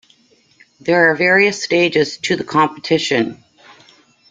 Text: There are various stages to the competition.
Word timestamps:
There 0.79 1.11
are 1.11 1.15
various 1.15 1.61
stages 1.63 2.17
to 2.23 2.35
the 2.35 2.43
competition. 2.43 3.43